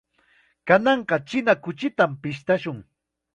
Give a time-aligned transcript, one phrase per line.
[0.71, 2.79] Kananqa china kuchitam pishtashun.